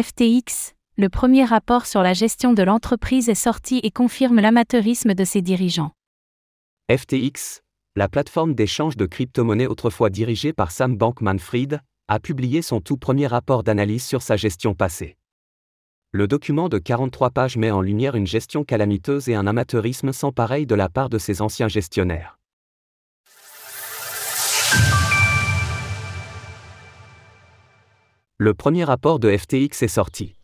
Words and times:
FTX, 0.00 0.74
le 0.96 1.08
premier 1.08 1.44
rapport 1.44 1.84
sur 1.84 2.04
la 2.04 2.12
gestion 2.12 2.52
de 2.52 2.62
l'entreprise 2.62 3.28
est 3.28 3.34
sorti 3.34 3.80
et 3.82 3.90
confirme 3.90 4.38
l'amateurisme 4.38 5.12
de 5.12 5.24
ses 5.24 5.42
dirigeants. 5.42 5.90
FTX, 6.88 7.62
la 7.96 8.08
plateforme 8.08 8.54
d'échange 8.54 8.96
de 8.96 9.06
crypto-monnaies 9.06 9.66
autrefois 9.66 10.08
dirigée 10.08 10.52
par 10.52 10.70
Sam 10.70 10.96
Bankman-Fried, 10.96 11.80
a 12.06 12.20
publié 12.20 12.62
son 12.62 12.80
tout 12.80 12.96
premier 12.96 13.26
rapport 13.26 13.64
d'analyse 13.64 14.04
sur 14.04 14.22
sa 14.22 14.36
gestion 14.36 14.72
passée. 14.72 15.16
Le 16.12 16.28
document 16.28 16.68
de 16.68 16.78
43 16.78 17.30
pages 17.30 17.56
met 17.56 17.72
en 17.72 17.80
lumière 17.80 18.14
une 18.14 18.28
gestion 18.28 18.62
calamiteuse 18.62 19.28
et 19.28 19.34
un 19.34 19.48
amateurisme 19.48 20.12
sans 20.12 20.30
pareil 20.30 20.64
de 20.64 20.76
la 20.76 20.88
part 20.88 21.08
de 21.08 21.18
ses 21.18 21.42
anciens 21.42 21.66
gestionnaires. 21.66 22.38
Le 28.40 28.54
premier 28.54 28.84
rapport 28.84 29.18
de 29.18 29.36
FTX 29.36 29.82
est 29.82 29.88
sorti. 29.88 30.36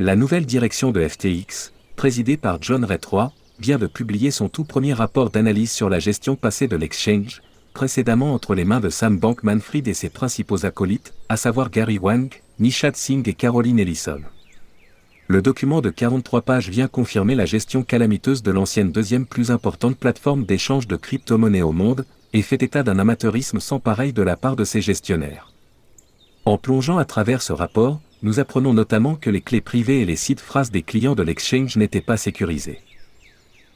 La 0.00 0.16
nouvelle 0.16 0.44
direction 0.44 0.90
de 0.90 1.06
FTX, 1.06 1.72
présidée 1.94 2.36
par 2.36 2.60
John 2.60 2.84
Ray 2.84 2.98
III, 2.98 3.28
vient 3.60 3.78
de 3.78 3.86
publier 3.86 4.32
son 4.32 4.48
tout 4.48 4.64
premier 4.64 4.92
rapport 4.92 5.30
d'analyse 5.30 5.70
sur 5.70 5.88
la 5.88 6.00
gestion 6.00 6.34
passée 6.34 6.66
de 6.66 6.74
l'exchange, 6.74 7.42
précédemment 7.74 8.34
entre 8.34 8.56
les 8.56 8.64
mains 8.64 8.80
de 8.80 8.88
Sam 8.88 9.20
Bankman-Fried 9.20 9.86
et 9.86 9.94
ses 9.94 10.08
principaux 10.08 10.66
acolytes, 10.66 11.14
à 11.28 11.36
savoir 11.36 11.70
Gary 11.70 11.98
Wang, 11.98 12.28
Nishad 12.58 12.96
Singh 12.96 13.28
et 13.28 13.34
Caroline 13.34 13.78
Ellison. 13.78 14.22
Le 15.28 15.42
document 15.42 15.80
de 15.80 15.90
43 15.90 16.42
pages 16.42 16.70
vient 16.70 16.88
confirmer 16.88 17.36
la 17.36 17.46
gestion 17.46 17.84
calamiteuse 17.84 18.42
de 18.42 18.50
l'ancienne 18.50 18.90
deuxième 18.90 19.26
plus 19.26 19.52
importante 19.52 19.96
plateforme 19.96 20.44
d'échange 20.44 20.88
de 20.88 20.96
crypto-monnaies 20.96 21.62
au 21.62 21.70
monde, 21.70 22.04
et 22.32 22.42
fait 22.42 22.64
état 22.64 22.82
d'un 22.82 22.98
amateurisme 22.98 23.60
sans 23.60 23.78
pareil 23.78 24.12
de 24.12 24.22
la 24.22 24.36
part 24.36 24.56
de 24.56 24.64
ses 24.64 24.80
gestionnaires. 24.80 25.52
En 26.46 26.58
plongeant 26.58 26.96
à 26.96 27.04
travers 27.04 27.42
ce 27.42 27.52
rapport, 27.52 28.00
nous 28.22 28.38
apprenons 28.38 28.72
notamment 28.72 29.16
que 29.16 29.30
les 29.30 29.40
clés 29.40 29.60
privées 29.60 30.02
et 30.02 30.04
les 30.04 30.14
sites 30.14 30.40
phrases 30.40 30.70
des 30.70 30.82
clients 30.82 31.16
de 31.16 31.24
l'exchange 31.24 31.76
n'étaient 31.76 32.00
pas 32.00 32.16
sécurisés. 32.16 32.78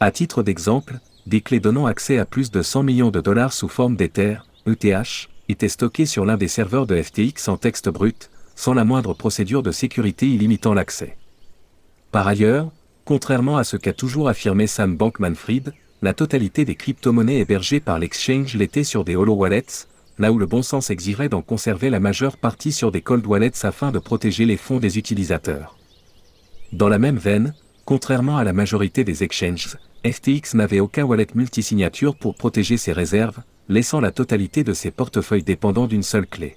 À 0.00 0.10
titre 0.10 0.42
d'exemple, 0.42 0.98
des 1.26 1.40
clés 1.40 1.60
donnant 1.60 1.86
accès 1.86 2.18
à 2.18 2.26
plus 2.26 2.50
de 2.50 2.60
100 2.60 2.82
millions 2.82 3.10
de 3.10 3.22
dollars 3.22 3.54
sous 3.54 3.68
forme 3.68 3.96
d'Ether, 3.96 4.36
ETH, 4.66 5.30
étaient 5.48 5.68
stockées 5.70 6.04
sur 6.04 6.26
l'un 6.26 6.36
des 6.36 6.46
serveurs 6.46 6.86
de 6.86 7.00
FTX 7.00 7.48
en 7.48 7.56
texte 7.56 7.88
brut, 7.88 8.28
sans 8.54 8.74
la 8.74 8.84
moindre 8.84 9.14
procédure 9.14 9.62
de 9.62 9.72
sécurité 9.72 10.26
illimitant 10.28 10.74
l'accès. 10.74 11.16
Par 12.12 12.28
ailleurs, 12.28 12.70
contrairement 13.06 13.56
à 13.56 13.64
ce 13.64 13.78
qu'a 13.78 13.94
toujours 13.94 14.28
affirmé 14.28 14.66
Sam 14.66 14.94
Bankman-Fried, 14.94 15.72
la 16.02 16.12
totalité 16.12 16.66
des 16.66 16.74
crypto-monnaies 16.74 17.38
hébergées 17.38 17.80
par 17.80 17.98
l'exchange 17.98 18.56
l'étaient 18.56 18.84
sur 18.84 19.04
des 19.04 19.16
holo 19.16 19.32
wallets, 19.32 19.88
là 20.18 20.32
où 20.32 20.38
le 20.38 20.46
bon 20.46 20.62
sens 20.62 20.90
exigerait 20.90 21.28
d'en 21.28 21.42
conserver 21.42 21.90
la 21.90 22.00
majeure 22.00 22.36
partie 22.36 22.72
sur 22.72 22.90
des 22.90 23.02
cold 23.02 23.26
wallets 23.26 23.64
afin 23.64 23.92
de 23.92 23.98
protéger 23.98 24.44
les 24.44 24.56
fonds 24.56 24.78
des 24.78 24.98
utilisateurs. 24.98 25.76
Dans 26.72 26.88
la 26.88 26.98
même 26.98 27.18
veine, 27.18 27.54
contrairement 27.84 28.36
à 28.36 28.44
la 28.44 28.52
majorité 28.52 29.04
des 29.04 29.22
exchanges, 29.22 29.78
FTX 30.04 30.54
n'avait 30.54 30.80
aucun 30.80 31.04
wallet 31.04 31.26
multisignature 31.34 32.16
pour 32.16 32.34
protéger 32.34 32.76
ses 32.76 32.92
réserves, 32.92 33.38
laissant 33.68 34.00
la 34.00 34.12
totalité 34.12 34.64
de 34.64 34.72
ses 34.72 34.90
portefeuilles 34.90 35.42
dépendant 35.42 35.86
d'une 35.86 36.02
seule 36.02 36.26
clé. 36.26 36.56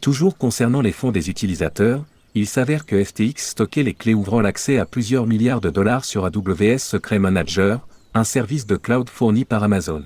Toujours 0.00 0.36
concernant 0.36 0.80
les 0.80 0.92
fonds 0.92 1.10
des 1.10 1.30
utilisateurs, 1.30 2.04
il 2.34 2.46
s'avère 2.46 2.84
que 2.84 3.02
FTX 3.02 3.34
stockait 3.38 3.82
les 3.82 3.94
clés 3.94 4.14
ouvrant 4.14 4.40
l'accès 4.40 4.78
à 4.78 4.84
plusieurs 4.84 5.26
milliards 5.26 5.60
de 5.60 5.70
dollars 5.70 6.04
sur 6.04 6.26
AWS 6.26 6.78
Secret 6.78 7.18
Manager, 7.18 7.86
un 8.14 8.24
service 8.24 8.66
de 8.66 8.76
cloud 8.76 9.08
fourni 9.08 9.44
par 9.44 9.62
Amazon. 9.62 10.04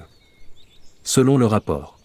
Selon 1.03 1.39
le 1.39 1.47
rapport, 1.47 2.00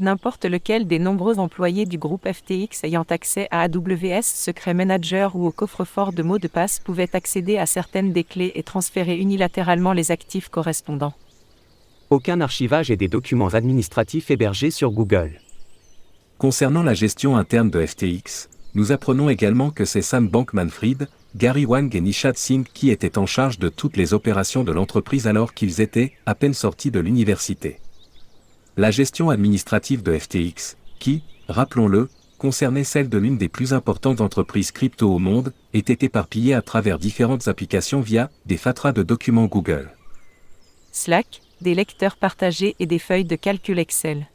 n'importe 0.00 0.44
lequel 0.44 0.86
des 0.86 0.98
nombreux 0.98 1.38
employés 1.38 1.86
du 1.86 1.98
groupe 1.98 2.26
FTX 2.26 2.84
ayant 2.84 3.04
accès 3.08 3.48
à 3.50 3.62
AWS 3.62 4.22
Secret 4.22 4.74
Manager 4.74 5.36
ou 5.36 5.46
au 5.46 5.50
coffre-fort 5.50 6.12
de 6.12 6.22
mots 6.22 6.38
de 6.38 6.48
passe 6.48 6.78
pouvait 6.78 7.14
accéder 7.14 7.58
à 7.58 7.66
certaines 7.66 8.12
des 8.12 8.24
clés 8.24 8.52
et 8.54 8.62
transférer 8.62 9.16
unilatéralement 9.16 9.92
les 9.92 10.10
actifs 10.10 10.48
correspondants. 10.48 11.14
Aucun 12.10 12.40
archivage 12.40 12.90
et 12.90 12.96
des 12.96 13.08
documents 13.08 13.48
administratifs 13.48 14.30
hébergés 14.30 14.70
sur 14.70 14.90
Google. 14.90 15.40
Concernant 16.38 16.82
la 16.82 16.94
gestion 16.94 17.36
interne 17.36 17.70
de 17.70 17.84
FTX, 17.84 18.48
nous 18.74 18.92
apprenons 18.92 19.28
également 19.28 19.70
que 19.70 19.84
c'est 19.84 20.02
Sam 20.02 20.28
Bankman-Fried, 20.28 21.08
Gary 21.36 21.66
Wang 21.66 21.94
et 21.94 22.00
Nishad 22.00 22.36
Singh 22.36 22.66
qui 22.72 22.90
étaient 22.90 23.18
en 23.18 23.26
charge 23.26 23.58
de 23.58 23.68
toutes 23.68 23.96
les 23.96 24.14
opérations 24.14 24.64
de 24.64 24.72
l'entreprise 24.72 25.26
alors 25.26 25.54
qu'ils 25.54 25.80
étaient 25.80 26.12
à 26.26 26.34
peine 26.34 26.54
sortis 26.54 26.90
de 26.90 26.98
l'université 26.98 27.78
la 28.76 28.90
gestion 28.90 29.30
administrative 29.30 30.02
de 30.02 30.16
FTX, 30.18 30.76
qui, 30.98 31.22
rappelons-le, 31.48 32.08
concernait 32.38 32.84
celle 32.84 33.08
de 33.08 33.18
l'une 33.18 33.36
des 33.36 33.48
plus 33.48 33.74
importantes 33.74 34.20
entreprises 34.20 34.72
crypto 34.72 35.12
au 35.12 35.18
monde, 35.18 35.52
était 35.74 36.06
éparpillée 36.06 36.54
à 36.54 36.62
travers 36.62 36.98
différentes 36.98 37.48
applications 37.48 38.00
via 38.00 38.30
des 38.46 38.56
fatras 38.56 38.92
de 38.92 39.02
documents 39.02 39.46
Google. 39.46 39.90
Slack, 40.92 41.42
des 41.60 41.74
lecteurs 41.74 42.16
partagés 42.16 42.74
et 42.78 42.86
des 42.86 42.98
feuilles 42.98 43.24
de 43.24 43.36
calcul 43.36 43.78
Excel. 43.78 44.26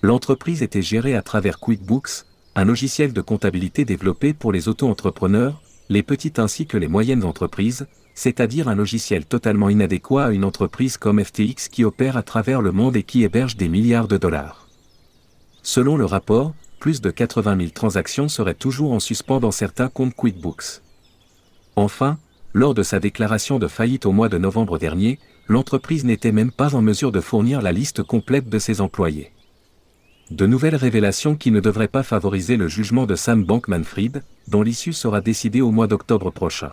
L'entreprise 0.00 0.62
était 0.62 0.82
gérée 0.82 1.16
à 1.16 1.22
travers 1.22 1.58
QuickBooks, 1.58 2.24
un 2.54 2.64
logiciel 2.64 3.12
de 3.12 3.20
comptabilité 3.20 3.84
développé 3.84 4.32
pour 4.32 4.52
les 4.52 4.68
auto-entrepreneurs, 4.68 5.60
les 5.88 6.04
petites 6.04 6.38
ainsi 6.38 6.66
que 6.66 6.76
les 6.76 6.88
moyennes 6.88 7.24
entreprises, 7.24 7.86
c'est-à-dire 8.18 8.66
un 8.66 8.74
logiciel 8.74 9.24
totalement 9.24 9.68
inadéquat 9.68 10.24
à 10.24 10.30
une 10.32 10.44
entreprise 10.44 10.96
comme 10.96 11.22
FTX 11.22 11.68
qui 11.70 11.84
opère 11.84 12.16
à 12.16 12.24
travers 12.24 12.60
le 12.60 12.72
monde 12.72 12.96
et 12.96 13.04
qui 13.04 13.22
héberge 13.22 13.56
des 13.56 13.68
milliards 13.68 14.08
de 14.08 14.16
dollars. 14.16 14.66
Selon 15.62 15.96
le 15.96 16.04
rapport, 16.04 16.52
plus 16.80 17.00
de 17.00 17.10
80 17.10 17.56
000 17.56 17.70
transactions 17.70 18.26
seraient 18.26 18.54
toujours 18.54 18.90
en 18.90 18.98
suspens 18.98 19.38
dans 19.38 19.52
certains 19.52 19.88
comptes 19.88 20.16
QuickBooks. 20.16 20.82
Enfin, 21.76 22.18
lors 22.54 22.74
de 22.74 22.82
sa 22.82 22.98
déclaration 22.98 23.60
de 23.60 23.68
faillite 23.68 24.04
au 24.04 24.10
mois 24.10 24.28
de 24.28 24.36
novembre 24.36 24.78
dernier, 24.78 25.20
l'entreprise 25.46 26.04
n'était 26.04 26.32
même 26.32 26.50
pas 26.50 26.74
en 26.74 26.82
mesure 26.82 27.12
de 27.12 27.20
fournir 27.20 27.62
la 27.62 27.70
liste 27.70 28.02
complète 28.02 28.48
de 28.48 28.58
ses 28.58 28.80
employés. 28.80 29.30
De 30.32 30.44
nouvelles 30.44 30.74
révélations 30.74 31.36
qui 31.36 31.52
ne 31.52 31.60
devraient 31.60 31.86
pas 31.86 32.02
favoriser 32.02 32.56
le 32.56 32.66
jugement 32.66 33.06
de 33.06 33.14
Sam 33.14 33.44
Bankman-Fried, 33.44 34.24
dont 34.48 34.62
l'issue 34.62 34.92
sera 34.92 35.20
décidée 35.20 35.60
au 35.60 35.70
mois 35.70 35.86
d'octobre 35.86 36.32
prochain. 36.32 36.72